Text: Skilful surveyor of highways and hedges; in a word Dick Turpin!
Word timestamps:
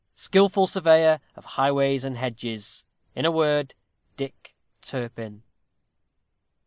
Skilful 0.15 0.65
surveyor 0.65 1.19
of 1.35 1.45
highways 1.45 2.03
and 2.03 2.17
hedges; 2.17 2.85
in 3.13 3.23
a 3.23 3.29
word 3.29 3.75
Dick 4.17 4.55
Turpin! 4.81 5.43